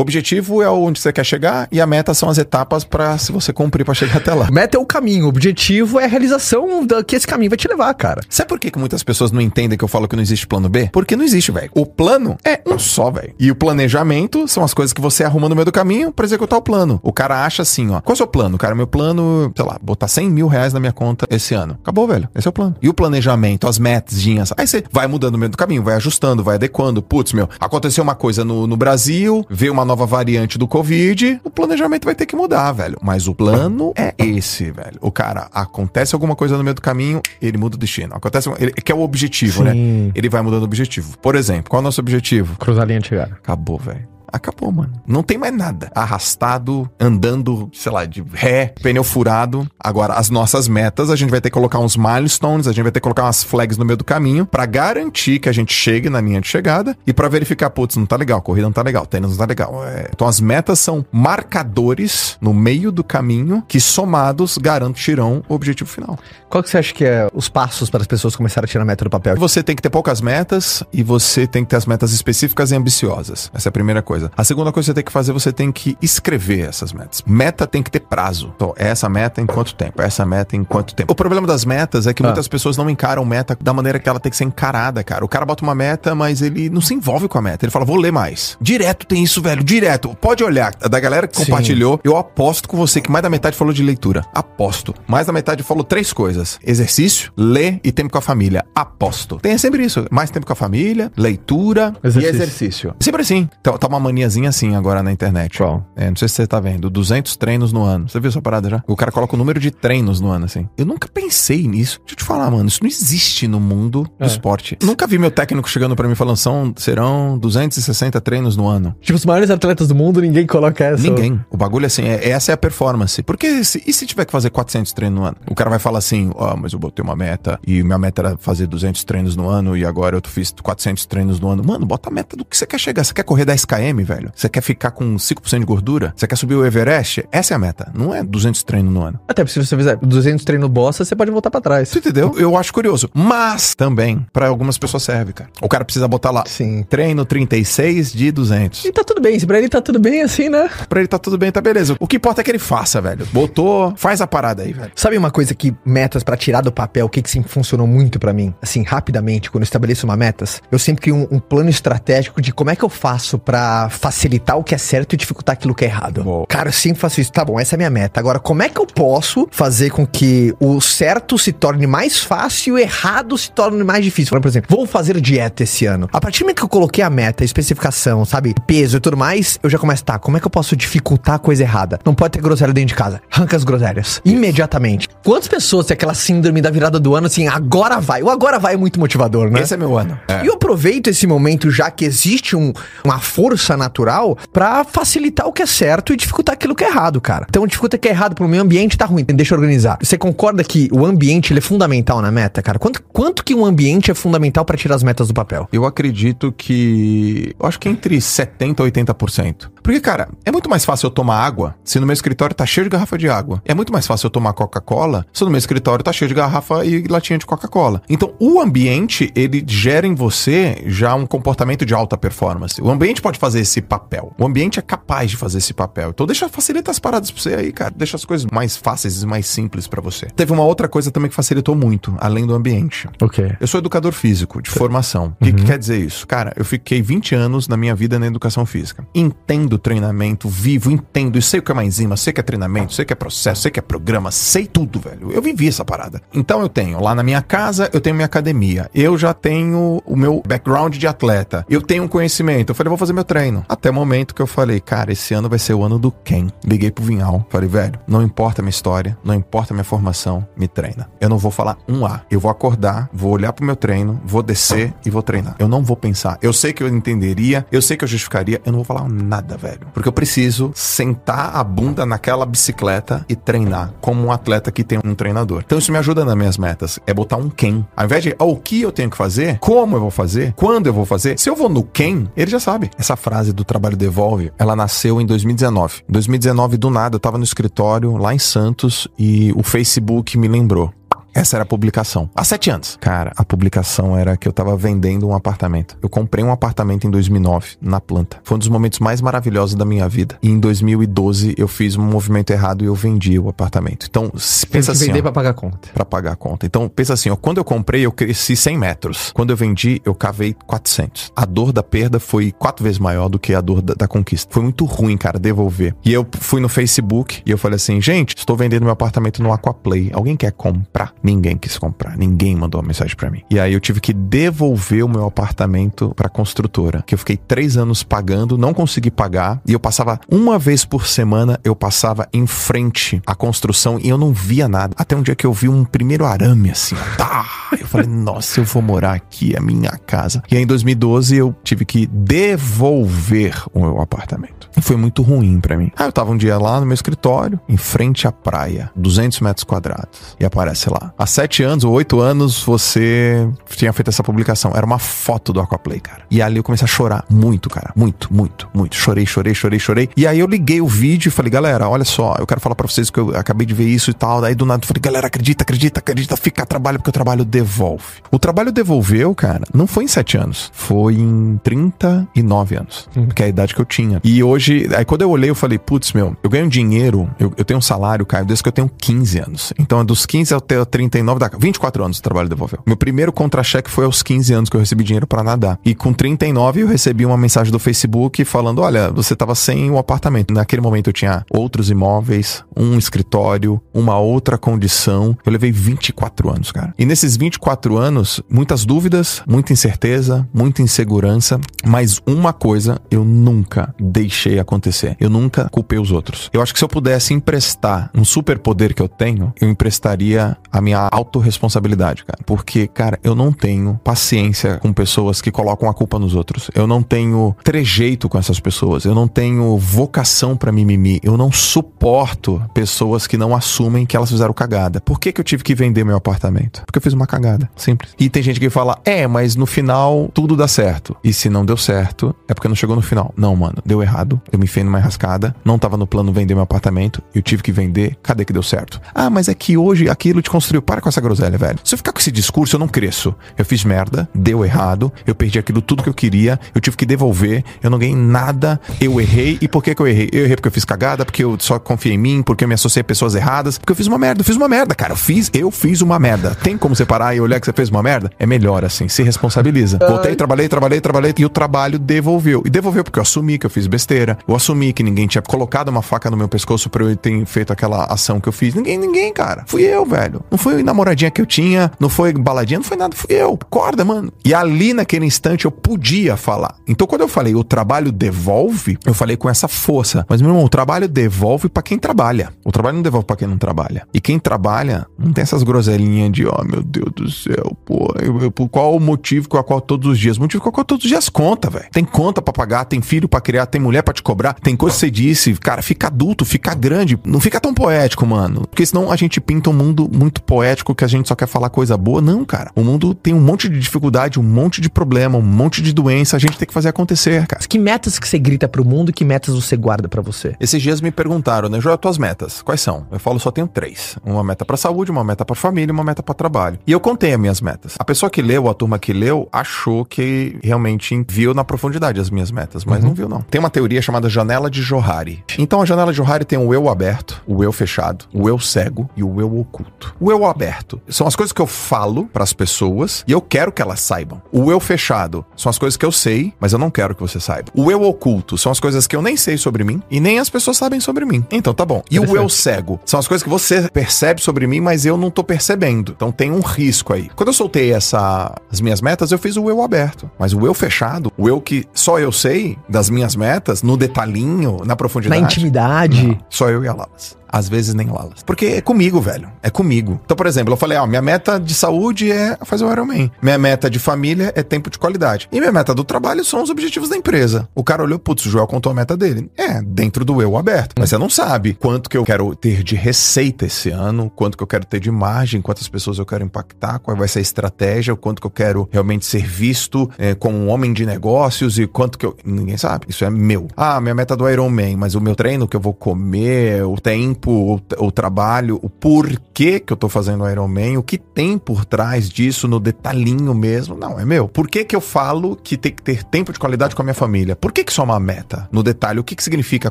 O 0.00 0.02
objetivo 0.02 0.62
é 0.62 0.70
onde 0.70 0.98
você 0.98 1.12
quer 1.12 1.24
chegar 1.24 1.68
e 1.70 1.78
a 1.78 1.86
meta 1.86 2.14
são 2.14 2.30
as 2.30 2.38
etapas 2.38 2.84
para 2.84 3.18
se 3.18 3.30
você 3.30 3.52
cumprir 3.52 3.84
para 3.84 3.92
chegar 3.92 4.16
até 4.16 4.32
lá. 4.32 4.48
Meta 4.50 4.78
é 4.78 4.80
o 4.80 4.86
caminho, 4.86 5.26
o 5.26 5.28
objetivo 5.28 6.00
é 6.00 6.04
a 6.04 6.08
realização 6.08 6.86
da, 6.86 7.04
que 7.04 7.14
esse 7.14 7.26
caminho 7.26 7.50
vai 7.50 7.58
te 7.58 7.68
levar, 7.68 7.92
cara. 7.92 8.22
Sabe 8.26 8.48
por 8.48 8.58
que, 8.58 8.70
que 8.70 8.78
muitas 8.78 9.02
pessoas 9.02 9.30
não 9.30 9.42
entendem 9.42 9.76
que 9.76 9.84
eu 9.84 9.88
falo 9.88 10.08
que 10.08 10.16
não 10.16 10.22
existe 10.22 10.46
plano 10.46 10.70
B? 10.70 10.88
Porque 10.90 11.14
não 11.14 11.22
existe, 11.22 11.52
velho. 11.52 11.70
O 11.74 11.84
plano 11.84 12.38
é 12.42 12.62
um 12.66 12.78
só, 12.78 13.10
velho. 13.10 13.34
E 13.38 13.50
o 13.50 13.54
planejamento 13.54 14.48
são 14.48 14.64
as 14.64 14.72
coisas 14.72 14.94
que 14.94 15.02
você 15.02 15.22
arruma 15.22 15.50
no 15.50 15.54
meio 15.54 15.66
do 15.66 15.72
caminho 15.72 16.10
para 16.10 16.24
executar 16.24 16.58
o 16.58 16.62
plano. 16.62 16.98
O 17.02 17.12
cara 17.12 17.44
acha 17.44 17.60
assim, 17.60 17.90
ó. 17.90 18.00
Qual 18.00 18.12
é 18.12 18.14
o 18.14 18.16
seu 18.16 18.26
plano? 18.26 18.56
Cara, 18.56 18.74
meu 18.74 18.86
plano, 18.86 19.52
sei 19.54 19.66
lá, 19.66 19.78
botar 19.82 20.08
100 20.08 20.30
mil 20.30 20.48
reais 20.48 20.72
na 20.72 20.80
minha 20.80 20.92
conta 20.94 21.26
esse 21.28 21.52
ano. 21.52 21.76
Acabou, 21.82 22.08
velho. 22.08 22.26
Esse 22.34 22.48
é 22.48 22.50
o 22.50 22.54
plano. 22.54 22.74
E 22.80 22.88
o 22.88 22.94
planejamento, 22.94 23.68
as 23.68 23.78
metas, 23.78 24.16
aí 24.56 24.66
você 24.66 24.82
vai 24.90 25.06
mudando 25.06 25.32
no 25.32 25.38
meio 25.38 25.50
do 25.50 25.58
caminho, 25.58 25.82
vai 25.82 25.96
ajustando, 25.96 26.42
vai 26.42 26.54
adequando. 26.54 27.02
Putz, 27.02 27.34
meu, 27.34 27.50
aconteceu 27.60 28.02
uma 28.02 28.14
coisa 28.14 28.46
no, 28.46 28.66
no 28.66 28.78
Brasil, 28.78 29.44
veio 29.50 29.74
uma 29.74 29.89
nova 29.90 30.06
variante 30.06 30.56
do 30.56 30.68
Covid, 30.68 31.40
o 31.42 31.50
planejamento 31.50 32.04
vai 32.04 32.14
ter 32.14 32.24
que 32.24 32.36
mudar, 32.36 32.70
velho. 32.72 32.96
Mas 33.02 33.26
o 33.26 33.34
plano 33.34 33.92
é 33.96 34.14
esse, 34.18 34.70
velho. 34.70 34.98
O 35.00 35.10
cara, 35.10 35.48
acontece 35.52 36.14
alguma 36.14 36.36
coisa 36.36 36.56
no 36.56 36.62
meio 36.62 36.74
do 36.74 36.80
caminho, 36.80 37.20
ele 37.42 37.58
muda 37.58 37.74
o 37.74 37.78
destino. 37.78 38.14
Acontece, 38.14 38.48
ele, 38.60 38.72
que 38.72 38.92
é 38.92 38.94
o 38.94 39.00
objetivo, 39.00 39.64
né? 39.64 39.72
Sim. 39.72 40.06
né? 40.06 40.12
Ele 40.14 40.28
vai 40.28 40.42
mudando 40.42 40.62
o 40.62 40.64
objetivo. 40.64 41.18
Por 41.18 41.34
exemplo, 41.34 41.68
qual 41.68 41.80
é 41.80 41.82
o 41.82 41.84
nosso 41.84 42.00
objetivo? 42.00 42.56
Cruzar 42.56 42.84
a 42.84 42.86
linha 42.86 43.00
de 43.00 43.08
chegada. 43.08 43.32
Acabou, 43.32 43.78
velho 43.78 44.09
acabou, 44.32 44.70
mano. 44.72 44.92
Não 45.06 45.22
tem 45.22 45.38
mais 45.38 45.54
nada. 45.54 45.90
Arrastado, 45.94 46.88
andando, 46.98 47.70
sei 47.72 47.92
lá, 47.92 48.04
de 48.04 48.22
ré, 48.32 48.74
pneu 48.82 49.04
furado. 49.04 49.68
Agora, 49.78 50.14
as 50.14 50.30
nossas 50.30 50.68
metas, 50.68 51.10
a 51.10 51.16
gente 51.16 51.30
vai 51.30 51.40
ter 51.40 51.50
que 51.50 51.54
colocar 51.54 51.78
uns 51.78 51.96
milestones, 51.96 52.66
a 52.66 52.72
gente 52.72 52.82
vai 52.82 52.92
ter 52.92 53.00
que 53.00 53.04
colocar 53.04 53.24
umas 53.24 53.42
flags 53.42 53.76
no 53.76 53.84
meio 53.84 53.96
do 53.96 54.04
caminho 54.04 54.46
para 54.46 54.66
garantir 54.66 55.38
que 55.38 55.48
a 55.48 55.52
gente 55.52 55.72
chegue 55.72 56.08
na 56.08 56.20
linha 56.20 56.40
de 56.40 56.48
chegada 56.48 56.96
e 57.06 57.12
para 57.12 57.28
verificar, 57.28 57.70
putz, 57.70 57.96
não 57.96 58.06
tá 58.06 58.16
legal, 58.16 58.40
corrida 58.42 58.66
não 58.66 58.72
tá 58.72 58.82
legal, 58.82 59.06
tênis 59.06 59.30
não 59.30 59.36
tá 59.36 59.46
legal. 59.46 59.84
É... 59.84 60.08
Então, 60.12 60.26
as 60.26 60.40
metas 60.40 60.78
são 60.78 61.04
marcadores 61.12 62.36
no 62.40 62.54
meio 62.54 62.92
do 62.92 63.02
caminho 63.02 63.62
que 63.66 63.80
somados 63.80 64.58
garantirão 64.58 65.42
o 65.48 65.54
objetivo 65.54 65.90
final. 65.90 66.18
Qual 66.48 66.62
que 66.62 66.70
você 66.70 66.78
acha 66.78 66.92
que 66.92 67.04
é 67.04 67.28
os 67.32 67.48
passos 67.48 67.88
para 67.88 68.00
as 68.00 68.06
pessoas 68.06 68.34
começarem 68.34 68.66
a 68.66 68.68
tirar 68.68 68.82
a 68.82 68.86
meta 68.86 69.04
do 69.04 69.10
papel? 69.10 69.36
Você 69.36 69.62
tem 69.62 69.76
que 69.76 69.82
ter 69.82 69.90
poucas 69.90 70.20
metas 70.20 70.82
e 70.92 71.02
você 71.02 71.46
tem 71.46 71.64
que 71.64 71.70
ter 71.70 71.76
as 71.76 71.86
metas 71.86 72.12
específicas 72.12 72.72
e 72.72 72.76
ambiciosas. 72.76 73.50
Essa 73.54 73.68
é 73.68 73.70
a 73.70 73.72
primeira 73.72 74.02
coisa 74.02 74.19
coisa. 74.20 74.32
A 74.36 74.44
segunda 74.44 74.72
coisa 74.72 74.86
que 74.86 74.90
você 74.90 74.94
tem 74.94 75.04
que 75.04 75.12
fazer, 75.12 75.32
você 75.32 75.52
tem 75.52 75.72
que 75.72 75.96
escrever 76.02 76.68
essas 76.68 76.92
metas. 76.92 77.22
Meta 77.26 77.66
tem 77.66 77.82
que 77.82 77.90
ter 77.90 78.00
prazo. 78.00 78.52
Então, 78.54 78.74
essa 78.76 79.08
meta 79.08 79.40
em 79.40 79.46
quanto 79.46 79.74
tempo? 79.74 80.02
Essa 80.02 80.26
meta 80.26 80.56
em 80.56 80.64
quanto 80.64 80.94
tempo? 80.94 81.12
O 81.12 81.16
problema 81.16 81.46
das 81.46 81.64
metas 81.64 82.06
é 82.06 82.12
que 82.12 82.22
ah. 82.22 82.26
muitas 82.26 82.48
pessoas 82.48 82.76
não 82.76 82.88
encaram 82.90 83.24
meta 83.24 83.56
da 83.60 83.72
maneira 83.72 83.98
que 83.98 84.08
ela 84.08 84.20
tem 84.20 84.30
que 84.30 84.36
ser 84.36 84.44
encarada, 84.44 85.02
cara. 85.02 85.24
O 85.24 85.28
cara 85.28 85.46
bota 85.46 85.62
uma 85.62 85.74
meta, 85.74 86.14
mas 86.14 86.42
ele 86.42 86.68
não 86.68 86.80
se 86.80 86.94
envolve 86.94 87.28
com 87.28 87.38
a 87.38 87.42
meta. 87.42 87.64
Ele 87.64 87.72
fala, 87.72 87.84
vou 87.84 87.96
ler 87.96 88.12
mais. 88.12 88.56
Direto 88.60 89.06
tem 89.06 89.22
isso, 89.22 89.40
velho. 89.40 89.62
Direto. 89.62 90.14
Pode 90.20 90.44
olhar. 90.44 90.74
Da 90.74 91.00
galera 91.00 91.26
que 91.26 91.36
Sim. 91.36 91.46
compartilhou, 91.46 92.00
eu 92.04 92.16
aposto 92.16 92.68
com 92.68 92.76
você 92.76 93.00
que 93.00 93.10
mais 93.10 93.22
da 93.22 93.30
metade 93.30 93.56
falou 93.56 93.72
de 93.72 93.82
leitura. 93.82 94.24
Aposto. 94.34 94.94
Mais 95.06 95.26
da 95.26 95.32
metade 95.32 95.62
falou 95.62 95.84
três 95.84 96.12
coisas: 96.12 96.58
exercício, 96.64 97.32
ler 97.36 97.80
e 97.84 97.92
tempo 97.92 98.10
com 98.10 98.18
a 98.18 98.22
família. 98.22 98.64
Aposto. 98.74 99.36
Tem 99.36 99.56
sempre 99.58 99.84
isso. 99.84 100.06
Mais 100.10 100.30
tempo 100.30 100.46
com 100.46 100.52
a 100.52 100.56
família, 100.56 101.12
leitura 101.16 101.94
exercício. 102.02 102.20
e 102.20 102.36
exercício. 102.36 102.94
Sempre 103.00 103.22
assim. 103.22 103.48
Então, 103.60 103.76
tá 103.78 103.86
uma 103.86 104.00
maniazinha 104.12 104.48
assim 104.48 104.74
agora 104.74 105.02
na 105.02 105.12
internet. 105.12 105.56
Qual? 105.56 105.84
É, 105.96 106.08
não 106.08 106.16
sei 106.16 106.28
se 106.28 106.34
você 106.34 106.46
tá 106.46 106.60
vendo. 106.60 106.90
200 106.90 107.36
treinos 107.36 107.72
no 107.72 107.82
ano. 107.82 108.08
Você 108.08 108.20
viu 108.20 108.28
essa 108.28 108.42
parada 108.42 108.68
já? 108.68 108.82
O 108.86 108.96
cara 108.96 109.10
coloca 109.10 109.34
o 109.34 109.38
número 109.38 109.58
de 109.58 109.70
treinos 109.70 110.20
no 110.20 110.30
ano, 110.30 110.44
assim. 110.44 110.68
Eu 110.76 110.84
nunca 110.84 111.08
pensei 111.08 111.66
nisso. 111.66 112.00
Deixa 112.00 112.14
eu 112.14 112.16
te 112.16 112.24
falar, 112.24 112.50
mano. 112.50 112.68
Isso 112.68 112.80
não 112.82 112.88
existe 112.88 113.46
no 113.46 113.60
mundo 113.60 114.02
do 114.18 114.24
é. 114.24 114.26
esporte. 114.26 114.76
Nunca 114.82 115.06
vi 115.06 115.18
meu 115.18 115.30
técnico 115.30 115.68
chegando 115.68 115.96
para 115.96 116.08
mim 116.08 116.14
falando, 116.14 116.36
são, 116.36 116.72
serão 116.76 117.38
260 117.38 118.20
treinos 118.20 118.56
no 118.56 118.66
ano. 118.66 118.94
Tipo, 119.00 119.16
os 119.16 119.24
maiores 119.24 119.50
atletas 119.50 119.88
do 119.88 119.94
mundo, 119.94 120.20
ninguém 120.20 120.46
coloca 120.46 120.84
essa. 120.84 121.02
Ninguém. 121.02 121.40
O 121.50 121.56
bagulho, 121.56 121.86
assim, 121.86 122.04
é, 122.04 122.28
essa 122.30 122.52
é 122.52 122.54
a 122.54 122.56
performance. 122.56 123.22
Porque 123.22 123.64
se, 123.64 123.82
e 123.86 123.92
se 123.92 124.06
tiver 124.06 124.24
que 124.24 124.32
fazer 124.32 124.50
400 124.50 124.92
treinos 124.92 125.20
no 125.20 125.26
ano? 125.26 125.36
O 125.48 125.54
cara 125.54 125.70
vai 125.70 125.78
falar 125.78 125.98
assim, 125.98 126.30
ó, 126.34 126.52
oh, 126.52 126.56
mas 126.56 126.72
eu 126.72 126.78
botei 126.78 127.02
uma 127.02 127.16
meta 127.16 127.58
e 127.66 127.82
minha 127.82 127.98
meta 127.98 128.22
era 128.22 128.36
fazer 128.38 128.66
200 128.66 129.04
treinos 129.04 129.36
no 129.36 129.48
ano 129.48 129.76
e 129.76 129.84
agora 129.84 130.16
eu 130.16 130.22
fiz 130.24 130.52
400 130.62 131.06
treinos 131.06 131.40
no 131.40 131.48
ano. 131.48 131.62
Mano, 131.64 131.86
bota 131.86 132.08
a 132.08 132.12
meta 132.12 132.36
do 132.36 132.44
que 132.44 132.56
você 132.56 132.66
quer 132.66 132.78
chegar. 132.78 133.04
Você 133.04 133.14
quer 133.14 133.22
correr 133.22 133.44
10 133.44 133.64
velho? 134.02 134.30
Você 134.34 134.48
quer 134.48 134.60
ficar 134.60 134.90
com 134.90 135.16
5% 135.16 135.58
de 135.58 135.64
gordura? 135.64 136.12
Você 136.16 136.26
quer 136.26 136.36
subir 136.36 136.54
o 136.54 136.64
Everest? 136.64 137.24
Essa 137.30 137.54
é 137.54 137.56
a 137.56 137.58
meta. 137.58 137.90
Não 137.94 138.14
é 138.14 138.22
200 138.22 138.62
treinos 138.62 138.92
no 138.92 139.02
ano. 139.02 139.20
Até 139.28 139.42
porque 139.42 139.52
se 139.52 139.66
você 139.66 139.76
fizer 139.76 139.96
200 139.96 140.44
treinos 140.44 140.68
bosta, 140.68 141.04
você 141.04 141.14
pode 141.16 141.30
voltar 141.30 141.50
para 141.50 141.60
trás. 141.60 141.88
Você 141.88 141.98
entendeu? 141.98 142.34
Eu 142.36 142.56
acho 142.56 142.72
curioso. 142.72 143.10
Mas 143.14 143.74
também, 143.74 144.26
para 144.32 144.48
algumas 144.48 144.78
pessoas 144.78 145.02
serve, 145.02 145.32
cara. 145.32 145.50
O 145.60 145.68
cara 145.68 145.84
precisa 145.84 146.06
botar 146.08 146.30
lá. 146.30 146.44
Sim. 146.46 146.82
Treino 146.88 147.24
36 147.24 148.12
de 148.12 148.30
200. 148.30 148.84
E 148.84 148.92
tá 148.92 149.04
tudo 149.04 149.20
bem. 149.20 149.38
Se 149.38 149.46
pra 149.46 149.58
ele 149.58 149.68
tá 149.68 149.80
tudo 149.80 149.98
bem 149.98 150.22
assim, 150.22 150.48
né? 150.48 150.68
Pra 150.88 151.00
ele 151.00 151.08
tá 151.08 151.18
tudo 151.18 151.36
bem, 151.36 151.50
tá 151.50 151.60
beleza. 151.60 151.96
O 151.98 152.06
que 152.06 152.16
importa 152.16 152.40
é 152.40 152.44
que 152.44 152.50
ele 152.50 152.58
faça, 152.58 153.00
velho. 153.00 153.26
Botou, 153.32 153.92
faz 153.96 154.20
a 154.20 154.26
parada 154.26 154.62
aí, 154.62 154.72
velho. 154.72 154.92
Sabe 154.94 155.16
uma 155.16 155.30
coisa 155.30 155.54
que 155.54 155.74
metas 155.84 156.22
para 156.22 156.36
tirar 156.36 156.60
do 156.60 156.72
papel, 156.72 157.06
o 157.06 157.08
que 157.08 157.22
que 157.22 157.30
sim 157.30 157.42
funcionou 157.42 157.86
muito 157.86 158.18
para 158.18 158.32
mim? 158.32 158.54
Assim, 158.62 158.82
rapidamente, 158.82 159.50
quando 159.50 159.62
eu 159.62 159.64
estabeleço 159.64 160.06
uma 160.06 160.16
metas, 160.16 160.62
eu 160.70 160.78
sempre 160.78 161.02
crio 161.02 161.16
um, 161.16 161.36
um 161.36 161.38
plano 161.38 161.68
estratégico 161.68 162.40
de 162.40 162.52
como 162.52 162.70
é 162.70 162.76
que 162.76 162.84
eu 162.84 162.88
faço 162.88 163.38
para 163.38 163.89
facilitar 163.90 164.56
o 164.56 164.64
que 164.64 164.74
é 164.74 164.78
certo 164.78 165.14
e 165.14 165.16
dificultar 165.16 165.54
aquilo 165.54 165.74
que 165.74 165.84
é 165.84 165.88
errado. 165.88 166.22
Boa. 166.22 166.46
Cara, 166.46 166.68
eu 166.68 166.72
sempre 166.72 167.00
faço 167.00 167.20
isso. 167.20 167.32
Tá 167.32 167.44
bom, 167.44 167.58
essa 167.60 167.74
é 167.74 167.76
a 167.76 167.78
minha 167.78 167.90
meta. 167.90 168.20
Agora, 168.20 168.38
como 168.38 168.62
é 168.62 168.68
que 168.68 168.80
eu 168.80 168.86
posso 168.86 169.46
fazer 169.50 169.90
com 169.90 170.06
que 170.06 170.54
o 170.58 170.80
certo 170.80 171.38
se 171.38 171.52
torne 171.52 171.86
mais 171.86 172.20
fácil 172.20 172.78
e 172.78 172.80
o 172.80 172.82
errado 172.82 173.36
se 173.36 173.50
torne 173.50 173.82
mais 173.84 174.04
difícil? 174.04 174.40
Por 174.40 174.48
exemplo, 174.48 174.74
vou 174.74 174.86
fazer 174.86 175.20
dieta 175.20 175.62
esse 175.62 175.84
ano. 175.86 176.08
A 176.12 176.20
partir 176.20 176.40
do 176.40 176.44
momento 176.44 176.56
que 176.58 176.64
eu 176.64 176.68
coloquei 176.68 177.04
a 177.04 177.10
meta, 177.10 177.44
a 177.44 177.46
especificação, 177.46 178.24
sabe, 178.24 178.54
peso 178.66 178.96
e 178.96 179.00
tudo 179.00 179.16
mais, 179.16 179.58
eu 179.62 179.68
já 179.68 179.78
começo, 179.78 180.04
tá, 180.04 180.18
como 180.18 180.36
é 180.36 180.40
que 180.40 180.46
eu 180.46 180.50
posso 180.50 180.74
dificultar 180.74 181.34
a 181.34 181.38
coisa 181.38 181.62
errada? 181.62 181.98
Não 182.04 182.14
pode 182.14 182.32
ter 182.32 182.40
groselha 182.40 182.72
dentro 182.72 182.88
de 182.88 182.94
casa. 182.94 183.20
Arranca 183.30 183.56
as 183.56 183.64
groselhas. 183.64 184.20
Imediatamente. 184.24 185.08
Quantas 185.24 185.48
pessoas 185.48 185.86
têm 185.86 185.94
aquela 185.94 186.14
síndrome 186.14 186.62
da 186.62 186.70
virada 186.70 186.98
do 186.98 187.14
ano, 187.14 187.26
assim, 187.26 187.46
agora 187.46 188.00
vai? 188.00 188.22
O 188.22 188.30
agora 188.30 188.58
vai 188.58 188.74
é 188.74 188.76
muito 188.76 189.00
motivador, 189.00 189.50
né? 189.50 189.60
Esse 189.60 189.74
é 189.74 189.76
meu 189.76 189.96
ano. 189.98 190.18
É. 190.28 190.44
E 190.44 190.46
eu 190.46 190.54
aproveito 190.54 191.08
esse 191.08 191.26
momento, 191.26 191.70
já 191.70 191.90
que 191.90 192.04
existe 192.04 192.54
um, 192.56 192.72
uma 193.04 193.18
força 193.18 193.76
natural, 193.80 194.38
pra 194.52 194.84
facilitar 194.84 195.46
o 195.48 195.52
que 195.52 195.62
é 195.62 195.66
certo 195.66 196.12
e 196.12 196.16
dificultar 196.16 196.52
aquilo 196.52 196.74
que 196.74 196.84
é 196.84 196.88
errado, 196.88 197.20
cara. 197.20 197.46
Então, 197.48 197.66
dificulta 197.66 197.96
o 197.96 197.98
que 197.98 198.08
é 198.08 198.12
errado 198.12 198.34
pro 198.34 198.46
meio 198.48 198.62
ambiente 198.62 198.96
tá 198.96 199.06
ruim. 199.06 199.24
Deixa 199.24 199.54
eu 199.54 199.58
organizar. 199.58 199.98
Você 200.00 200.16
concorda 200.16 200.62
que 200.62 200.88
o 200.92 201.04
ambiente 201.04 201.52
ele 201.52 201.58
é 201.58 201.62
fundamental 201.62 202.22
na 202.22 202.30
meta, 202.30 202.62
cara? 202.62 202.78
Quanto, 202.78 203.02
quanto 203.02 203.44
que 203.44 203.54
um 203.54 203.64
ambiente 203.64 204.10
é 204.10 204.14
fundamental 204.14 204.64
para 204.64 204.76
tirar 204.76 204.94
as 204.94 205.02
metas 205.02 205.28
do 205.28 205.34
papel? 205.34 205.68
Eu 205.72 205.84
acredito 205.84 206.52
que. 206.52 207.54
Eu 207.58 207.66
acho 207.66 207.80
que 207.80 207.88
entre 207.88 208.16
70% 208.18 208.80
e 208.80 208.90
80%. 208.90 209.70
Porque, 209.82 210.00
cara, 210.00 210.28
é 210.44 210.52
muito 210.52 210.68
mais 210.68 210.84
fácil 210.84 211.06
eu 211.06 211.10
tomar 211.10 211.38
água 211.38 211.74
se 211.82 211.98
no 211.98 212.06
meu 212.06 212.12
escritório 212.12 212.54
tá 212.54 212.66
cheio 212.66 212.84
de 212.84 212.90
garrafa 212.90 213.16
de 213.16 213.28
água. 213.28 213.62
É 213.64 213.74
muito 213.74 213.92
mais 213.92 214.06
fácil 214.06 214.26
eu 214.26 214.30
tomar 214.30 214.52
Coca-Cola 214.52 215.26
se 215.32 215.44
no 215.44 215.50
meu 215.50 215.58
escritório 215.58 216.04
tá 216.04 216.12
cheio 216.12 216.28
de 216.28 216.34
garrafa 216.34 216.84
e 216.84 217.06
latinha 217.08 217.38
de 217.38 217.46
Coca-Cola. 217.46 218.02
Então, 218.08 218.34
o 218.38 218.60
ambiente, 218.60 219.32
ele 219.34 219.64
gera 219.66 220.06
em 220.06 220.14
você 220.14 220.82
já 220.86 221.14
um 221.14 221.26
comportamento 221.26 221.86
de 221.86 221.94
alta 221.94 222.16
performance. 222.16 222.80
O 222.80 222.90
ambiente 222.90 223.22
pode 223.22 223.38
fazer 223.38 223.64
esse 223.70 223.80
papel. 223.80 224.32
O 224.36 224.44
ambiente 224.44 224.78
é 224.78 224.82
capaz 224.82 225.30
de 225.30 225.36
fazer 225.36 225.58
esse 225.58 225.72
papel. 225.72 226.10
Então, 226.10 226.26
deixa 226.26 226.48
facilitar 226.48 226.90
as 226.90 226.98
paradas 226.98 227.30
pra 227.30 227.40
você 227.40 227.54
aí, 227.54 227.72
cara. 227.72 227.92
Deixa 227.96 228.16
as 228.16 228.24
coisas 228.24 228.46
mais 228.50 228.76
fáceis 228.76 229.22
e 229.22 229.26
mais 229.26 229.46
simples 229.46 229.86
para 229.86 230.00
você. 230.00 230.26
Teve 230.26 230.52
uma 230.52 230.64
outra 230.64 230.88
coisa 230.88 231.10
também 231.10 231.28
que 231.28 231.36
facilitou 231.36 231.74
muito, 231.74 232.14
além 232.18 232.46
do 232.46 232.54
ambiente. 232.54 233.08
Ok. 233.20 233.56
Eu 233.60 233.66
sou 233.66 233.78
educador 233.78 234.12
físico, 234.12 234.60
de 234.60 234.70
formação. 234.70 235.36
O 235.40 235.44
uhum. 235.44 235.52
que, 235.52 235.52
que 235.52 235.64
quer 235.64 235.78
dizer 235.78 235.98
isso? 235.98 236.26
Cara, 236.26 236.52
eu 236.56 236.64
fiquei 236.64 237.00
20 237.00 237.34
anos 237.34 237.68
na 237.68 237.76
minha 237.76 237.94
vida 237.94 238.18
na 238.18 238.26
educação 238.26 238.66
física. 238.66 239.06
Entendo 239.14 239.78
treinamento, 239.78 240.48
vivo, 240.48 240.90
entendo. 240.90 241.38
E 241.38 241.42
sei 241.42 241.60
o 241.60 241.62
que 241.62 241.70
é 241.70 241.74
uma 241.74 241.84
enzima, 241.84 242.16
sei 242.16 242.32
o 242.32 242.34
que 242.34 242.40
é 242.40 242.42
treinamento, 242.42 242.92
sei 242.92 243.04
o 243.04 243.06
que 243.06 243.12
é 243.12 243.16
processo, 243.16 243.62
sei 243.62 243.70
o 243.70 243.72
que 243.72 243.78
é 243.78 243.82
programa, 243.82 244.30
sei 244.30 244.66
tudo, 244.66 244.98
velho. 244.98 245.30
Eu 245.30 245.40
vivi 245.40 245.68
essa 245.68 245.84
parada. 245.84 246.20
Então 246.34 246.60
eu 246.60 246.68
tenho 246.68 247.00
lá 247.00 247.14
na 247.14 247.22
minha 247.22 247.42
casa, 247.42 247.88
eu 247.92 248.00
tenho 248.00 248.16
minha 248.16 248.26
academia. 248.26 248.90
Eu 248.94 249.16
já 249.16 249.32
tenho 249.32 250.02
o 250.04 250.16
meu 250.16 250.42
background 250.46 250.96
de 250.96 251.06
atleta. 251.06 251.64
Eu 251.68 251.80
tenho 251.80 252.04
um 252.04 252.08
conhecimento. 252.08 252.70
Eu 252.70 252.74
falei, 252.74 252.88
vou 252.88 252.98
fazer 252.98 253.12
meu 253.12 253.24
treino 253.24 253.49
treino. 253.50 253.64
Até 253.68 253.90
o 253.90 253.94
momento 253.94 254.34
que 254.34 254.40
eu 254.40 254.46
falei, 254.46 254.80
cara, 254.80 255.12
esse 255.12 255.34
ano 255.34 255.48
vai 255.48 255.58
ser 255.58 255.74
o 255.74 255.82
ano 255.82 255.98
do 255.98 256.10
Ken. 256.10 256.48
Liguei 256.64 256.90
pro 256.90 257.04
Vinhal, 257.04 257.44
falei, 257.50 257.68
velho, 257.68 257.98
não 258.06 258.22
importa 258.22 258.60
a 258.60 258.62
minha 258.62 258.70
história, 258.70 259.18
não 259.24 259.34
importa 259.34 259.72
a 259.72 259.74
minha 259.74 259.84
formação, 259.84 260.46
me 260.56 260.68
treina. 260.68 261.10
Eu 261.20 261.28
não 261.28 261.38
vou 261.38 261.50
falar 261.50 261.76
um 261.88 262.06
A. 262.06 262.22
Eu 262.30 262.40
vou 262.40 262.50
acordar, 262.50 263.08
vou 263.12 263.32
olhar 263.32 263.52
pro 263.52 263.64
meu 263.64 263.76
treino, 263.76 264.20
vou 264.24 264.42
descer 264.42 264.94
e 265.04 265.10
vou 265.10 265.22
treinar. 265.22 265.56
Eu 265.58 265.68
não 265.68 265.82
vou 265.82 265.96
pensar. 265.96 266.38
Eu 266.40 266.52
sei 266.52 266.72
que 266.72 266.82
eu 266.82 266.88
entenderia, 266.88 267.66
eu 267.70 267.82
sei 267.82 267.96
que 267.96 268.04
eu 268.04 268.08
justificaria, 268.08 268.60
eu 268.64 268.72
não 268.72 268.78
vou 268.78 268.84
falar 268.84 269.08
nada, 269.08 269.56
velho. 269.56 269.88
Porque 269.92 270.08
eu 270.08 270.12
preciso 270.12 270.70
sentar 270.74 271.56
a 271.56 271.64
bunda 271.64 272.06
naquela 272.06 272.46
bicicleta 272.46 273.24
e 273.28 273.34
treinar 273.34 273.92
como 274.00 274.24
um 274.24 274.32
atleta 274.32 274.70
que 274.70 274.84
tem 274.84 274.98
um 275.04 275.14
treinador. 275.14 275.62
Então 275.64 275.78
isso 275.78 275.92
me 275.92 275.98
ajuda 275.98 276.24
nas 276.24 276.36
minhas 276.36 276.58
metas. 276.58 276.98
É 277.06 277.12
botar 277.12 277.36
um 277.36 277.50
quem. 277.50 277.86
Ao 277.96 278.04
invés 278.04 278.22
de 278.22 278.34
oh, 278.38 278.52
o 278.52 278.56
que 278.56 278.82
eu 278.82 278.92
tenho 278.92 279.10
que 279.10 279.16
fazer, 279.16 279.58
como 279.58 279.96
eu 279.96 280.00
vou 280.00 280.10
fazer, 280.10 280.52
quando 280.54 280.86
eu 280.86 280.92
vou 280.92 281.04
fazer. 281.04 281.38
Se 281.38 281.48
eu 281.48 281.56
vou 281.56 281.68
no 281.68 281.82
quem, 281.82 282.30
ele 282.36 282.50
já 282.50 282.60
sabe. 282.60 282.90
Essa 282.98 283.16
frase 283.16 283.39
do 283.48 283.64
trabalho 283.64 283.96
devolve, 283.96 284.52
ela 284.58 284.76
nasceu 284.76 285.20
em 285.20 285.26
2019. 285.26 286.02
Em 286.08 286.12
2019, 286.12 286.76
do 286.76 286.90
nada, 286.90 287.16
eu 287.16 287.20
tava 287.20 287.38
no 287.38 287.44
escritório 287.44 288.16
lá 288.16 288.34
em 288.34 288.38
Santos 288.38 289.08
e 289.18 289.52
o 289.56 289.62
Facebook 289.62 290.36
me 290.38 290.48
lembrou. 290.48 290.92
Essa 291.34 291.56
era 291.56 291.62
a 291.62 291.66
publicação. 291.66 292.28
Há 292.34 292.44
sete 292.44 292.70
anos. 292.70 292.98
Cara, 293.00 293.32
a 293.36 293.44
publicação 293.44 294.16
era 294.16 294.36
que 294.36 294.48
eu 294.48 294.52
tava 294.52 294.76
vendendo 294.76 295.28
um 295.28 295.34
apartamento. 295.34 295.96
Eu 296.02 296.08
comprei 296.08 296.44
um 296.44 296.50
apartamento 296.50 297.06
em 297.06 297.10
2009, 297.10 297.76
na 297.80 298.00
planta. 298.00 298.38
Foi 298.42 298.56
um 298.56 298.58
dos 298.58 298.68
momentos 298.68 298.98
mais 298.98 299.20
maravilhosos 299.20 299.74
da 299.74 299.84
minha 299.84 300.08
vida. 300.08 300.36
E 300.42 300.50
em 300.50 300.58
2012 300.58 301.54
eu 301.56 301.68
fiz 301.68 301.96
um 301.96 302.02
movimento 302.02 302.50
errado 302.50 302.82
e 302.84 302.86
eu 302.86 302.94
vendi 302.94 303.38
o 303.38 303.48
apartamento. 303.48 304.06
Então, 304.08 304.30
se 304.36 304.66
pensa 304.66 304.92
assim. 304.92 305.06
vender 305.06 305.20
ó, 305.20 305.22
pra 305.22 305.32
pagar 305.32 305.50
a 305.50 305.54
conta. 305.54 305.88
Pra 305.92 306.04
pagar 306.04 306.32
a 306.32 306.36
conta. 306.36 306.66
Então, 306.66 306.88
pensa 306.88 307.14
assim, 307.14 307.30
ó, 307.30 307.36
quando 307.36 307.58
eu 307.58 307.64
comprei, 307.64 308.04
eu 308.04 308.12
cresci 308.12 308.56
100 308.56 308.78
metros. 308.78 309.32
Quando 309.32 309.50
eu 309.50 309.56
vendi, 309.56 310.00
eu 310.04 310.14
cavei 310.14 310.54
400. 310.66 311.32
A 311.34 311.44
dor 311.44 311.72
da 311.72 311.82
perda 311.82 312.18
foi 312.18 312.52
quatro 312.52 312.84
vezes 312.84 312.98
maior 312.98 313.28
do 313.28 313.38
que 313.38 313.54
a 313.54 313.60
dor 313.60 313.80
da, 313.82 313.94
da 313.94 314.08
conquista. 314.08 314.52
Foi 314.52 314.62
muito 314.62 314.84
ruim, 314.84 315.16
cara, 315.16 315.38
devolver. 315.38 315.94
E 316.04 316.12
eu 316.12 316.26
fui 316.38 316.60
no 316.60 316.68
Facebook 316.68 317.42
e 317.44 317.50
eu 317.50 317.58
falei 317.58 317.76
assim, 317.76 318.00
gente, 318.00 318.36
estou 318.36 318.56
vendendo 318.56 318.82
meu 318.82 318.92
apartamento 318.92 319.42
no 319.42 319.52
Aquaplay. 319.52 320.10
Alguém 320.12 320.36
quer 320.36 320.52
comprar? 320.52 321.12
Ninguém 321.22 321.56
quis 321.56 321.78
comprar. 321.78 322.16
Ninguém 322.16 322.56
mandou 322.56 322.80
uma 322.80 322.88
mensagem 322.88 323.14
pra 323.16 323.30
mim. 323.30 323.42
E 323.50 323.58
aí 323.58 323.72
eu 323.72 323.80
tive 323.80 324.00
que 324.00 324.12
devolver 324.12 325.04
o 325.04 325.08
meu 325.08 325.26
apartamento 325.26 326.12
pra 326.14 326.28
construtora. 326.28 327.02
Que 327.06 327.14
eu 327.14 327.18
fiquei 327.18 327.36
três 327.36 327.76
anos 327.76 328.02
pagando, 328.02 328.56
não 328.58 328.72
consegui 328.72 329.10
pagar. 329.10 329.60
E 329.66 329.72
eu 329.72 329.80
passava 329.80 330.20
uma 330.30 330.58
vez 330.58 330.84
por 330.84 331.06
semana, 331.06 331.58
eu 331.64 331.76
passava 331.76 332.28
em 332.32 332.46
frente 332.46 333.22
à 333.26 333.34
construção 333.34 333.98
e 334.00 334.08
eu 334.08 334.18
não 334.18 334.32
via 334.32 334.68
nada. 334.68 334.94
Até 334.96 335.16
um 335.16 335.22
dia 335.22 335.34
que 335.34 335.46
eu 335.46 335.52
vi 335.52 335.68
um 335.68 335.84
primeiro 335.84 336.24
arame 336.24 336.70
assim. 336.70 336.96
Tá! 337.16 337.46
Eu 337.78 337.86
falei, 337.86 338.06
nossa, 338.06 338.60
eu 338.60 338.64
vou 338.64 338.82
morar 338.82 339.14
aqui, 339.14 339.54
é 339.54 339.60
minha 339.60 339.90
casa. 339.90 340.42
E 340.50 340.56
aí 340.56 340.62
em 340.62 340.66
2012 340.66 341.36
eu 341.36 341.54
tive 341.62 341.84
que 341.84 342.06
devolver 342.06 343.62
o 343.72 343.80
meu 343.80 344.00
apartamento. 344.00 344.68
E 344.76 344.80
foi 344.80 344.96
muito 344.96 345.22
ruim 345.22 345.60
pra 345.60 345.76
mim. 345.76 345.90
Aí 345.96 346.06
eu 346.06 346.12
tava 346.12 346.30
um 346.30 346.36
dia 346.36 346.58
lá 346.58 346.80
no 346.80 346.86
meu 346.86 346.94
escritório, 346.94 347.60
em 347.68 347.76
frente 347.76 348.26
à 348.26 348.32
praia, 348.32 348.90
200 348.96 349.40
metros 349.40 349.64
quadrados. 349.64 350.36
E 350.38 350.44
aparece 350.44 350.88
lá. 350.88 351.09
Há 351.18 351.26
sete 351.26 351.62
anos 351.62 351.84
ou 351.84 351.92
oito 351.92 352.20
anos 352.20 352.62
você 352.62 353.48
tinha 353.68 353.92
feito 353.92 354.08
essa 354.08 354.22
publicação. 354.22 354.72
Era 354.74 354.84
uma 354.84 354.98
foto 354.98 355.52
do 355.52 355.60
Aquaplay, 355.60 356.00
cara. 356.00 356.22
E 356.30 356.40
ali 356.40 356.56
eu 356.56 356.62
comecei 356.62 356.84
a 356.84 356.88
chorar 356.88 357.24
muito, 357.28 357.68
cara. 357.68 357.92
Muito, 357.94 358.32
muito, 358.32 358.68
muito. 358.74 358.96
Chorei, 358.96 359.26
chorei, 359.26 359.54
chorei, 359.54 359.78
chorei. 359.78 360.08
E 360.16 360.26
aí 360.26 360.38
eu 360.38 360.46
liguei 360.46 360.80
o 360.80 360.86
vídeo 360.86 361.28
e 361.28 361.30
falei, 361.30 361.50
galera, 361.50 361.88
olha 361.88 362.04
só, 362.04 362.36
eu 362.38 362.46
quero 362.46 362.60
falar 362.60 362.74
pra 362.74 362.86
vocês 362.86 363.10
que 363.10 363.18
eu 363.18 363.36
acabei 363.36 363.66
de 363.66 363.74
ver 363.74 363.88
isso 363.88 364.10
e 364.10 364.14
tal. 364.14 364.40
Daí 364.40 364.54
do 364.54 364.64
nada 364.64 364.82
eu 364.82 364.86
falei, 364.86 365.00
galera, 365.00 365.26
acredita, 365.26 365.62
acredita, 365.62 366.00
acredita, 366.00 366.36
fica 366.36 366.64
trabalho, 366.64 366.98
porque 366.98 367.10
o 367.10 367.12
trabalho 367.12 367.44
devolve. 367.44 368.04
O 368.30 368.38
trabalho 368.38 368.72
devolveu, 368.72 369.34
cara, 369.34 369.64
não 369.72 369.86
foi 369.86 370.04
em 370.04 370.08
sete 370.08 370.36
anos. 370.36 370.70
Foi 370.72 371.14
em 371.14 371.58
39 371.62 372.76
anos. 372.76 373.08
Que 373.34 373.42
é 373.42 373.46
a 373.46 373.48
idade 373.48 373.74
que 373.74 373.80
eu 373.80 373.84
tinha. 373.84 374.20
E 374.24 374.42
hoje, 374.42 374.88
aí 374.96 375.04
quando 375.04 375.22
eu 375.22 375.30
olhei, 375.30 375.50
eu 375.50 375.54
falei, 375.54 375.78
putz, 375.78 376.12
meu, 376.12 376.36
eu 376.42 376.50
ganho 376.50 376.68
dinheiro, 376.68 377.30
eu, 377.38 377.52
eu 377.56 377.64
tenho 377.64 377.78
um 377.78 377.82
salário, 377.82 378.24
Caio, 378.24 378.44
desde 378.44 378.62
que 378.62 378.68
eu 378.68 378.72
tenho 378.72 378.90
15 378.98 379.38
anos. 379.38 379.72
Então, 379.78 380.04
dos 380.04 380.26
15 380.26 380.54
até 380.54 380.78
39, 381.08 381.38
dá 381.38 381.50
24 381.56 382.04
anos 382.04 382.18
o 382.18 382.22
trabalho 382.22 382.48
devolveu. 382.48 382.80
Meu 382.86 382.96
primeiro 382.96 383.32
contra-cheque 383.32 383.90
foi 383.90 384.04
aos 384.04 384.22
15 384.22 384.52
anos 384.52 384.70
que 384.70 384.76
eu 384.76 384.80
recebi 384.80 385.02
dinheiro 385.02 385.26
pra 385.26 385.42
nadar. 385.42 385.78
E 385.84 385.94
com 385.94 386.12
39 386.12 386.82
eu 386.82 386.88
recebi 386.88 387.24
uma 387.24 387.36
mensagem 387.36 387.72
do 387.72 387.78
Facebook 387.78 388.44
falando: 388.44 388.80
olha, 388.82 389.10
você 389.10 389.34
tava 389.34 389.54
sem 389.54 389.90
o 389.90 389.98
apartamento. 389.98 390.52
Naquele 390.52 390.82
momento 390.82 391.08
eu 391.08 391.12
tinha 391.12 391.44
outros 391.50 391.90
imóveis, 391.90 392.64
um 392.76 392.98
escritório, 392.98 393.80
uma 393.94 394.18
outra 394.18 394.58
condição. 394.58 395.36
Eu 395.44 395.52
levei 395.52 395.72
24 395.72 396.50
anos, 396.50 396.72
cara. 396.72 396.92
E 396.98 397.06
nesses 397.06 397.36
24 397.36 397.96
anos, 397.96 398.42
muitas 398.50 398.84
dúvidas, 398.84 399.42
muita 399.46 399.72
incerteza, 399.72 400.48
muita 400.52 400.82
insegurança, 400.82 401.60
mas 401.86 402.20
uma 402.26 402.52
coisa 402.52 403.00
eu 403.10 403.24
nunca 403.24 403.94
deixei 403.98 404.58
acontecer. 404.58 405.16
Eu 405.18 405.30
nunca 405.30 405.68
culpei 405.70 405.98
os 405.98 406.10
outros. 406.10 406.50
Eu 406.52 406.60
acho 406.60 406.72
que 406.72 406.78
se 406.78 406.84
eu 406.84 406.88
pudesse 406.88 407.32
emprestar 407.32 408.10
um 408.14 408.24
superpoder 408.24 408.94
que 408.94 409.02
eu 409.02 409.08
tenho, 409.08 409.52
eu 409.60 409.68
emprestaria 409.68 410.56
a 410.70 410.80
minha 410.80 410.89
autorresponsabilidade, 410.94 412.24
cara. 412.24 412.38
Porque, 412.44 412.86
cara, 412.86 413.18
eu 413.22 413.34
não 413.34 413.52
tenho 413.52 414.00
paciência 414.02 414.78
com 414.78 414.92
pessoas 414.92 415.40
que 415.40 415.50
colocam 415.50 415.88
a 415.88 415.94
culpa 415.94 416.18
nos 416.18 416.34
outros. 416.34 416.70
Eu 416.74 416.86
não 416.86 417.02
tenho 417.02 417.54
trejeito 417.62 418.28
com 418.28 418.38
essas 418.38 418.60
pessoas. 418.60 419.04
Eu 419.04 419.14
não 419.14 419.28
tenho 419.28 419.76
vocação 419.78 420.56
pra 420.56 420.72
mimimi. 420.72 421.20
Eu 421.22 421.36
não 421.36 421.52
suporto 421.52 422.62
pessoas 422.74 423.26
que 423.26 423.36
não 423.36 423.54
assumem 423.54 424.06
que 424.06 424.16
elas 424.16 424.30
fizeram 424.30 424.52
cagada. 424.52 425.00
Por 425.00 425.18
que, 425.18 425.32
que 425.32 425.40
eu 425.40 425.44
tive 425.44 425.62
que 425.62 425.74
vender 425.74 426.04
meu 426.04 426.16
apartamento? 426.16 426.82
Porque 426.84 426.98
eu 426.98 427.02
fiz 427.02 427.12
uma 427.12 427.26
cagada. 427.26 427.68
Simples. 427.76 428.14
E 428.18 428.28
tem 428.28 428.42
gente 428.42 428.60
que 428.60 428.70
fala, 428.70 428.98
é, 429.04 429.26
mas 429.26 429.56
no 429.56 429.66
final 429.66 430.30
tudo 430.32 430.56
dá 430.56 430.68
certo. 430.68 431.16
E 431.22 431.32
se 431.32 431.48
não 431.48 431.64
deu 431.64 431.76
certo, 431.76 432.34
é 432.48 432.54
porque 432.54 432.68
não 432.68 432.74
chegou 432.74 432.96
no 432.96 433.02
final. 433.02 433.32
Não, 433.36 433.54
mano, 433.54 433.78
deu 433.84 434.02
errado. 434.02 434.40
Eu 434.52 434.58
me 434.58 434.64
enfiei 434.64 434.84
numa 434.84 434.98
enrascada. 434.98 435.54
Não 435.64 435.78
tava 435.78 435.96
no 435.96 436.06
plano 436.06 436.32
vender 436.32 436.54
meu 436.54 436.62
apartamento. 436.62 437.22
Eu 437.34 437.42
tive 437.42 437.62
que 437.62 437.72
vender. 437.72 438.16
Cadê 438.22 438.44
que 438.44 438.52
deu 438.52 438.62
certo? 438.62 439.00
Ah, 439.14 439.30
mas 439.30 439.48
é 439.48 439.54
que 439.54 439.76
hoje 439.76 440.08
aquilo 440.08 440.42
te 440.42 440.50
construiu. 440.50 440.79
Para 440.82 441.00
com 441.00 441.08
essa 441.08 441.20
groselha, 441.20 441.56
velho. 441.56 441.78
Se 441.84 441.94
eu 441.94 441.98
ficar 441.98 442.12
com 442.12 442.18
esse 442.18 442.30
discurso, 442.30 442.76
eu 442.76 442.80
não 442.80 442.88
cresço. 442.88 443.34
Eu 443.56 443.64
fiz 443.64 443.84
merda, 443.84 444.28
deu 444.34 444.64
errado, 444.64 445.12
eu 445.26 445.34
perdi 445.34 445.58
aquilo 445.58 445.80
tudo 445.80 446.02
que 446.02 446.08
eu 446.08 446.14
queria, 446.14 446.58
eu 446.74 446.80
tive 446.80 446.96
que 446.96 447.06
devolver, 447.06 447.64
eu 447.82 447.90
não 447.90 447.98
ganhei 447.98 448.14
nada, 448.14 448.80
eu 449.00 449.20
errei. 449.20 449.58
E 449.60 449.68
por 449.68 449.82
que, 449.82 449.94
que 449.94 450.02
eu 450.02 450.06
errei? 450.06 450.28
Eu 450.32 450.44
errei 450.44 450.56
porque 450.56 450.68
eu 450.68 450.72
fiz 450.72 450.84
cagada, 450.84 451.24
porque 451.24 451.44
eu 451.44 451.56
só 451.58 451.78
confiei 451.78 452.14
em 452.14 452.18
mim, 452.18 452.42
porque 452.42 452.64
eu 452.64 452.68
me 452.68 452.74
associei 452.74 453.00
a 453.00 453.04
pessoas 453.04 453.34
erradas, 453.34 453.78
porque 453.78 453.92
eu 453.92 453.96
fiz 453.96 454.06
uma 454.06 454.18
merda, 454.18 454.40
eu 454.40 454.44
fiz 454.44 454.56
uma 454.56 454.68
merda, 454.68 454.94
cara. 454.94 455.12
Eu 455.12 455.16
fiz, 455.16 455.50
eu 455.52 455.70
fiz 455.70 456.00
uma 456.00 456.18
merda. 456.18 456.54
Tem 456.54 456.76
como 456.76 456.94
separar 456.94 457.34
e 457.34 457.40
olhar 457.40 457.60
que 457.60 457.66
você 457.66 457.72
fez 457.72 457.88
uma 457.88 458.02
merda? 458.02 458.30
É 458.38 458.46
melhor 458.46 458.84
assim, 458.84 459.08
se 459.08 459.22
responsabiliza. 459.22 459.98
Voltei, 459.98 460.34
trabalhei, 460.34 460.68
trabalhei, 460.68 461.00
trabalhei, 461.00 461.34
e 461.38 461.44
o 461.44 461.48
trabalho 461.48 461.98
devolveu. 461.98 462.62
E 462.64 462.70
devolveu 462.70 463.04
porque 463.04 463.18
eu 463.18 463.22
assumi 463.22 463.58
que 463.58 463.66
eu 463.66 463.70
fiz 463.70 463.86
besteira, 463.86 464.38
eu 464.46 464.54
assumi 464.54 464.92
que 464.92 465.02
ninguém 465.02 465.26
tinha 465.26 465.42
colocado 465.42 465.88
uma 465.88 466.02
faca 466.02 466.30
no 466.30 466.36
meu 466.36 466.48
pescoço 466.48 466.90
pra 466.90 467.04
eu 467.04 467.16
ter 467.16 467.44
feito 467.46 467.72
aquela 467.72 468.04
ação 468.04 468.40
que 468.40 468.48
eu 468.48 468.52
fiz. 468.52 468.74
Ninguém, 468.74 468.98
ninguém, 468.98 469.32
cara. 469.32 469.64
Fui 469.66 469.82
eu, 469.82 470.04
velho. 470.04 470.42
Não 470.50 470.58
foi 470.72 470.82
namoradinha 470.82 471.30
que 471.30 471.40
eu 471.40 471.46
tinha, 471.46 471.90
não 471.98 472.08
foi 472.08 472.32
baladinha, 472.32 472.78
não 472.78 472.84
foi 472.84 472.96
nada, 472.96 473.14
fui 473.16 473.34
eu. 473.34 473.58
Acorda, 473.60 474.04
mano. 474.04 474.32
E 474.44 474.54
ali 474.54 474.92
naquele 474.94 475.26
instante 475.26 475.64
eu 475.64 475.70
podia 475.70 476.36
falar. 476.36 476.76
Então 476.86 477.06
quando 477.06 477.22
eu 477.22 477.28
falei 477.28 477.54
o 477.54 477.64
trabalho 477.64 478.12
devolve, 478.12 478.98
eu 479.04 479.14
falei 479.14 479.36
com 479.36 479.48
essa 479.48 479.68
força. 479.68 480.24
Mas 480.28 480.40
meu 480.40 480.50
irmão, 480.50 480.64
o 480.64 480.68
trabalho 480.68 481.08
devolve 481.08 481.68
pra 481.68 481.82
quem 481.82 481.98
trabalha. 481.98 482.52
O 482.64 482.72
trabalho 482.72 482.96
não 482.96 483.02
devolve 483.02 483.26
pra 483.26 483.36
quem 483.36 483.48
não 483.48 483.58
trabalha. 483.58 484.06
E 484.12 484.20
quem 484.20 484.38
trabalha 484.38 485.06
não 485.18 485.32
tem 485.32 485.42
essas 485.42 485.62
groselinhas 485.62 486.32
de, 486.32 486.46
ó, 486.46 486.56
oh, 486.58 486.64
meu 486.64 486.82
Deus 486.82 487.12
do 487.14 487.30
céu, 487.30 487.76
pô, 487.84 488.14
eu, 488.20 488.40
eu, 488.40 488.50
qual 488.50 488.96
o 488.96 489.00
motivo 489.00 489.48
com 489.48 489.56
a 489.56 489.64
qual 489.64 489.80
todos 489.80 490.12
os 490.12 490.18
dias? 490.18 490.36
O 490.36 490.40
motivo 490.40 490.62
com 490.62 490.68
a 490.68 490.72
qual 490.72 490.84
todos 490.84 491.04
os 491.04 491.08
dias 491.08 491.28
conta, 491.28 491.70
velho. 491.70 491.86
Tem 491.92 492.04
conta 492.04 492.42
pra 492.42 492.52
pagar, 492.52 492.84
tem 492.84 493.00
filho 493.00 493.28
pra 493.28 493.40
criar, 493.40 493.66
tem 493.66 493.80
mulher 493.80 494.02
pra 494.02 494.14
te 494.14 494.22
cobrar, 494.22 494.54
tem 494.54 494.76
coisa 494.76 494.94
que 494.94 495.00
você 495.00 495.10
disse, 495.10 495.54
cara, 495.54 495.82
fica 495.82 496.06
adulto, 496.06 496.44
fica 496.44 496.74
grande, 496.74 497.18
não 497.24 497.40
fica 497.40 497.60
tão 497.60 497.74
poético, 497.74 498.26
mano. 498.26 498.62
Porque 498.68 498.84
senão 498.84 499.10
a 499.10 499.16
gente 499.16 499.40
pinta 499.40 499.70
um 499.70 499.72
mundo 499.72 500.08
muito 500.12 500.42
poético 500.50 500.96
que 500.96 501.04
a 501.04 501.06
gente 501.06 501.28
só 501.28 501.36
quer 501.36 501.46
falar 501.46 501.70
coisa 501.70 501.96
boa. 501.96 502.20
Não, 502.20 502.44
cara. 502.44 502.72
O 502.74 502.82
mundo 502.82 503.14
tem 503.14 503.32
um 503.32 503.40
monte 503.40 503.68
de 503.68 503.78
dificuldade, 503.78 504.40
um 504.40 504.42
monte 504.42 504.80
de 504.80 504.90
problema, 504.90 505.38
um 505.38 505.42
monte 505.42 505.80
de 505.80 505.92
doença. 505.92 506.36
A 506.36 506.40
gente 506.40 506.58
tem 506.58 506.66
que 506.66 506.74
fazer 506.74 506.88
acontecer, 506.88 507.46
cara. 507.46 507.62
Que 507.68 507.78
metas 507.78 508.18
que 508.18 508.26
você 508.26 508.36
grita 508.36 508.66
pro 508.66 508.84
mundo 508.84 509.10
e 509.10 509.12
que 509.12 509.24
metas 509.24 509.54
você 509.54 509.76
guarda 509.76 510.08
pra 510.08 510.20
você? 510.20 510.56
Esses 510.58 510.82
dias 510.82 511.00
me 511.00 511.12
perguntaram, 511.12 511.68
né, 511.68 511.80
Joel, 511.80 511.96
tuas 511.96 512.18
metas, 512.18 512.62
quais 512.62 512.80
são? 512.80 513.06
Eu 513.12 513.20
falo, 513.20 513.38
só 513.38 513.52
tenho 513.52 513.68
três. 513.68 514.18
Uma 514.24 514.42
meta 514.42 514.64
pra 514.64 514.76
saúde, 514.76 515.12
uma 515.12 515.22
meta 515.22 515.44
pra 515.44 515.54
família 515.54 515.92
e 515.92 515.94
uma 515.94 516.02
meta 516.02 516.20
pra 516.20 516.34
trabalho. 516.34 516.80
E 516.84 516.90
eu 516.90 516.98
contei 516.98 517.32
as 517.32 517.38
minhas 517.38 517.60
metas. 517.60 517.94
A 517.96 518.04
pessoa 518.04 518.28
que 518.28 518.42
leu, 518.42 518.68
a 518.68 518.74
turma 518.74 518.98
que 518.98 519.12
leu, 519.12 519.48
achou 519.52 520.04
que 520.04 520.58
realmente 520.64 521.24
viu 521.28 521.54
na 521.54 521.62
profundidade 521.62 522.18
as 522.18 522.28
minhas 522.28 522.50
metas, 522.50 522.84
mas 522.84 523.04
não 523.04 523.14
viu, 523.14 523.28
não. 523.28 523.40
Tem 523.42 523.60
uma 523.60 523.70
teoria 523.70 524.02
chamada 524.02 524.28
janela 524.28 524.68
de 524.68 524.82
Johari. 524.82 525.44
Então 525.56 525.80
a 525.80 525.84
janela 525.84 526.10
de 526.10 526.16
Johari 526.16 526.44
tem 526.44 526.58
o 526.58 526.74
eu 526.74 526.88
aberto, 526.88 527.40
o 527.46 527.62
eu 527.62 527.70
fechado, 527.70 528.24
o 528.34 528.48
eu 528.48 528.58
cego 528.58 529.08
e 529.16 529.22
o 529.22 529.40
eu 529.40 529.56
oculto. 529.56 530.12
O 530.18 530.32
eu 530.32 530.39
eu 530.40 530.46
aberto 530.46 531.00
são 531.08 531.26
as 531.26 531.36
coisas 531.36 531.52
que 531.52 531.60
eu 531.60 531.66
falo 531.66 532.26
pras 532.32 532.52
pessoas 532.52 533.24
e 533.26 533.32
eu 533.32 533.40
quero 533.40 533.70
que 533.72 533.82
elas 533.82 534.00
saibam. 534.00 534.40
O 534.52 534.70
eu 534.70 534.80
fechado 534.80 535.44
são 535.56 535.68
as 535.68 535.78
coisas 535.78 535.96
que 535.96 536.04
eu 536.04 536.12
sei, 536.12 536.52
mas 536.58 536.72
eu 536.72 536.78
não 536.78 536.90
quero 536.90 537.14
que 537.14 537.20
você 537.20 537.38
saiba. 537.38 537.70
O 537.74 537.90
eu 537.90 538.02
oculto 538.02 538.56
são 538.56 538.72
as 538.72 538.80
coisas 538.80 539.06
que 539.06 539.14
eu 539.14 539.22
nem 539.22 539.36
sei 539.36 539.56
sobre 539.56 539.84
mim 539.84 540.02
e 540.10 540.20
nem 540.20 540.38
as 540.38 540.48
pessoas 540.48 540.76
sabem 540.76 541.00
sobre 541.00 541.24
mim. 541.24 541.44
Então 541.50 541.74
tá 541.74 541.84
bom. 541.84 542.02
E 542.10 542.18
o 542.18 542.36
eu 542.36 542.48
cego 542.48 542.98
são 543.04 543.20
as 543.20 543.28
coisas 543.28 543.42
que 543.42 543.48
você 543.50 543.88
percebe 543.90 544.40
sobre 544.40 544.66
mim, 544.66 544.80
mas 544.80 545.04
eu 545.04 545.16
não 545.16 545.30
tô 545.30 545.44
percebendo. 545.44 546.12
Então 546.16 546.32
tem 546.32 546.50
um 546.50 546.60
risco 546.60 547.12
aí. 547.12 547.28
Quando 547.36 547.48
eu 547.48 547.54
soltei 547.54 547.92
essa 547.92 548.54
as 548.70 548.80
minhas 548.80 549.00
metas, 549.00 549.32
eu 549.32 549.38
fiz 549.38 549.56
o 549.56 549.68
eu 549.68 549.82
aberto, 549.82 550.30
mas 550.38 550.54
o 550.54 550.66
eu 550.66 550.72
fechado, 550.74 551.32
o 551.36 551.48
eu 551.48 551.60
que 551.60 551.84
só 551.92 552.18
eu 552.18 552.32
sei 552.32 552.78
das 552.88 553.10
minhas 553.10 553.36
metas, 553.36 553.82
no 553.82 553.96
detalhinho, 553.96 554.78
na 554.80 554.86
Na 554.86 554.96
profundidade. 554.96 555.42
intimidade. 555.42 556.26
Não, 556.26 556.38
só 556.48 556.68
eu 556.68 556.84
e 556.84 556.88
a 556.88 556.92
Lalas. 556.94 557.38
Às 557.52 557.68
vezes 557.68 557.94
nem 557.94 558.06
Lalas. 558.06 558.42
Porque 558.46 558.66
é 558.66 558.80
comigo, 558.80 559.20
velho. 559.20 559.50
É 559.62 559.70
comigo. 559.70 560.20
Então, 560.30 560.36
por 560.36 560.46
exemplo, 560.46 560.72
eu 560.72 560.76
falei, 560.76 560.96
ó, 560.96 561.08
minha 561.08 561.20
meta 561.20 561.58
de 561.58 561.74
saúde 561.74 562.30
é 562.30 562.56
fazer 562.64 562.84
o 562.84 562.92
Ironman. 562.92 563.32
Minha 563.42 563.58
meta 563.58 563.90
de 563.90 563.98
família 563.98 564.52
é 564.54 564.62
tempo 564.62 564.88
de 564.88 564.96
qualidade. 564.96 565.48
E 565.50 565.58
minha 565.58 565.72
meta 565.72 565.92
do 565.92 566.04
trabalho 566.04 566.44
são 566.44 566.62
os 566.62 566.70
objetivos 566.70 567.08
da 567.08 567.16
empresa. 567.16 567.68
O 567.74 567.82
cara 567.82 568.04
olhou, 568.04 568.16
putz, 568.16 568.46
o 568.46 568.48
Joel 568.48 568.68
contou 568.68 568.92
a 568.92 568.94
meta 568.94 569.16
dele. 569.16 569.50
É, 569.56 569.82
dentro 569.82 570.24
do 570.24 570.40
eu 570.40 570.56
aberto. 570.56 570.94
Mas 570.96 571.10
você 571.10 571.18
não 571.18 571.28
sabe 571.28 571.74
quanto 571.74 572.08
que 572.08 572.16
eu 572.16 572.22
quero 572.22 572.54
ter 572.54 572.84
de 572.84 572.94
receita 572.94 573.66
esse 573.66 573.90
ano, 573.90 574.30
quanto 574.30 574.56
que 574.56 574.62
eu 574.62 574.68
quero 574.68 574.86
ter 574.86 575.00
de 575.00 575.10
margem, 575.10 575.60
quantas 575.60 575.88
pessoas 575.88 576.16
eu 576.20 576.24
quero 576.24 576.44
impactar, 576.44 577.00
qual 577.00 577.16
vai 577.16 577.26
ser 577.26 577.40
a 577.40 577.42
estratégia, 577.42 578.14
o 578.14 578.16
quanto 578.16 578.40
que 578.40 578.46
eu 578.46 578.52
quero 578.52 578.88
realmente 578.92 579.26
ser 579.26 579.44
visto 579.44 580.08
é, 580.16 580.36
como 580.36 580.56
um 580.56 580.68
homem 580.68 580.92
de 580.92 581.04
negócios 581.04 581.76
e 581.76 581.88
quanto 581.88 582.16
que 582.16 582.24
eu... 582.24 582.36
Ninguém 582.44 582.76
sabe. 582.76 583.06
Isso 583.08 583.24
é 583.24 583.30
meu. 583.30 583.66
Ah, 583.76 584.00
minha 584.00 584.14
meta 584.14 584.36
do 584.36 584.48
Ironman, 584.48 584.96
mas 584.96 585.16
o 585.16 585.20
meu 585.20 585.34
treino 585.34 585.66
que 585.66 585.74
eu 585.74 585.80
vou 585.80 585.92
comer, 585.92 586.84
o 586.84 586.94
tempo, 587.00 587.50
o, 587.50 588.06
o 588.06 588.12
trabalho, 588.12 588.78
o 588.80 588.88
porquê 588.88 589.80
que 589.80 589.92
eu 589.92 589.96
tô 589.96 590.08
fazendo 590.08 590.19
o 590.28 590.48
Ironman, 590.48 590.96
o 590.98 591.02
que 591.02 591.18
tem 591.18 591.56
por 591.58 591.84
trás 591.84 592.28
disso 592.28 592.66
no 592.68 592.78
detalhinho 592.80 593.54
mesmo, 593.54 593.96
não, 593.96 594.18
é 594.18 594.24
meu. 594.24 594.48
Por 594.48 594.68
que 594.68 594.84
que 594.84 594.94
eu 594.96 595.00
falo 595.00 595.56
que 595.56 595.76
tem 595.76 595.92
que 595.92 596.02
ter 596.02 596.22
tempo 596.24 596.52
de 596.52 596.58
qualidade 596.58 596.94
com 596.94 597.02
a 597.02 597.04
minha 597.04 597.14
família? 597.14 597.56
Por 597.56 597.72
que 597.72 597.84
que 597.84 597.92
isso 597.92 598.00
é 598.00 598.04
uma 598.04 598.20
meta? 598.20 598.68
No 598.72 598.82
detalhe, 598.82 599.18
o 599.20 599.24
que 599.24 599.34
que 599.36 599.42
significa? 599.44 599.90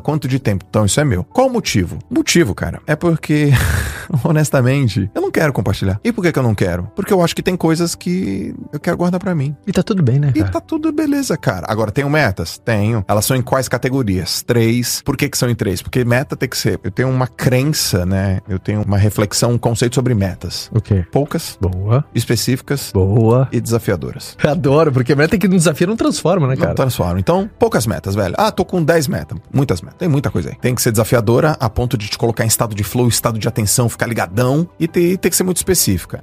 Quanto 0.00 0.28
de 0.28 0.38
tempo? 0.38 0.64
Então, 0.68 0.84
isso 0.84 1.00
é 1.00 1.04
meu. 1.04 1.24
Qual 1.24 1.46
o 1.48 1.52
motivo? 1.52 1.98
Motivo, 2.10 2.54
cara, 2.54 2.80
é 2.86 2.94
porque, 2.96 3.50
honestamente, 4.24 5.10
eu 5.14 5.20
não 5.22 5.30
quero 5.30 5.52
compartilhar. 5.52 6.00
E 6.04 6.12
por 6.12 6.22
que 6.22 6.32
que 6.32 6.38
eu 6.38 6.42
não 6.42 6.54
quero? 6.54 6.90
Porque 6.94 7.12
eu 7.12 7.22
acho 7.22 7.34
que 7.34 7.42
tem 7.42 7.56
coisas 7.56 7.94
que 7.94 8.54
eu 8.72 8.80
quero 8.80 8.96
guardar 8.96 9.20
pra 9.20 9.34
mim. 9.34 9.54
E 9.66 9.72
tá 9.72 9.82
tudo 9.82 10.02
bem, 10.02 10.18
né, 10.18 10.32
E 10.34 10.40
cara? 10.40 10.52
tá 10.52 10.60
tudo 10.60 10.92
beleza, 10.92 11.36
cara. 11.36 11.66
Agora, 11.68 11.90
tenho 11.90 12.08
metas? 12.10 12.58
Tenho. 12.58 13.04
Elas 13.06 13.24
são 13.24 13.36
em 13.36 13.42
quais 13.42 13.68
categorias? 13.68 14.42
Três. 14.42 15.02
Por 15.04 15.16
que 15.16 15.28
que 15.28 15.38
são 15.38 15.48
em 15.50 15.54
três? 15.54 15.82
Porque 15.82 16.04
meta 16.04 16.36
tem 16.36 16.48
que 16.48 16.56
ser... 16.56 16.80
Eu 16.82 16.90
tenho 16.90 17.08
uma 17.08 17.26
crença, 17.26 18.04
né? 18.06 18.40
Eu 18.48 18.58
tenho 18.58 18.82
uma 18.82 18.98
reflexão, 18.98 19.52
um 19.52 19.58
conceito 19.58 19.94
sobre 19.94 20.14
metas. 20.20 20.70
O 20.72 20.80
quê? 20.80 21.04
Poucas, 21.10 21.56
Boa. 21.60 22.04
específicas 22.14 22.90
Boa. 22.92 23.48
e 23.50 23.60
desafiadoras. 23.60 24.36
Eu 24.44 24.50
adoro, 24.50 24.92
porque 24.92 25.14
meta 25.14 25.38
que 25.38 25.48
não 25.48 25.56
desafia 25.56 25.86
não 25.86 25.96
transforma, 25.96 26.46
né, 26.46 26.54
Não 26.54 26.62
cara? 26.62 26.74
transformam. 26.74 27.18
Então, 27.18 27.48
poucas 27.58 27.86
metas, 27.86 28.14
velho. 28.14 28.34
Ah, 28.36 28.52
tô 28.52 28.64
com 28.64 28.82
10 28.82 29.08
metas. 29.08 29.38
Muitas 29.52 29.80
metas. 29.80 29.98
Tem 29.98 30.08
muita 30.08 30.30
coisa 30.30 30.50
aí. 30.50 30.56
Tem 30.56 30.74
que 30.74 30.82
ser 30.82 30.90
desafiadora 30.90 31.56
a 31.58 31.70
ponto 31.70 31.96
de 31.96 32.06
te 32.08 32.18
colocar 32.18 32.44
em 32.44 32.48
estado 32.48 32.74
de 32.74 32.84
flow, 32.84 33.08
estado 33.08 33.38
de 33.38 33.48
atenção, 33.48 33.88
ficar 33.88 34.06
ligadão 34.06 34.68
e 34.78 34.86
ter, 34.86 35.16
tem 35.16 35.30
que 35.30 35.36
ser 35.36 35.44
muito 35.44 35.56
específica. 35.56 36.22